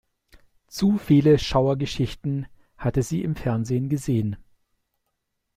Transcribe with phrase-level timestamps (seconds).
[0.65, 4.35] Zu viele Schauergeschichten hatte sie im Fernsehen gesehen.